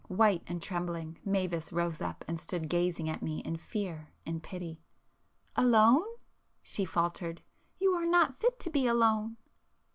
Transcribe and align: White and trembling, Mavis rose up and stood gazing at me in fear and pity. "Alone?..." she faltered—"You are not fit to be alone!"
White 0.07 0.41
and 0.47 0.59
trembling, 0.63 1.19
Mavis 1.23 1.71
rose 1.71 2.01
up 2.01 2.25
and 2.27 2.39
stood 2.39 2.69
gazing 2.69 3.07
at 3.07 3.21
me 3.21 3.37
in 3.41 3.55
fear 3.57 4.07
and 4.25 4.41
pity. 4.41 4.81
"Alone?..." 5.55 6.01
she 6.73 6.85
faltered—"You 6.85 7.93
are 7.93 8.07
not 8.07 8.39
fit 8.39 8.59
to 8.61 8.71
be 8.71 8.87
alone!" 8.87 9.37